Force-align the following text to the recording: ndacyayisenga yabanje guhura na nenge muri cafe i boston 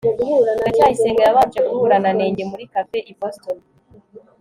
ndacyayisenga 0.59 1.21
yabanje 1.23 1.59
guhura 1.67 1.95
na 2.03 2.11
nenge 2.17 2.43
muri 2.51 2.63
cafe 2.73 2.97
i 3.11 3.13
boston 3.19 3.57